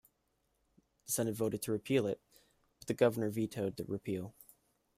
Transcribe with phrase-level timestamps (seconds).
[1.05, 2.19] The Senate voted to repeal it,
[2.79, 4.33] but the Governor vetoed the repeal.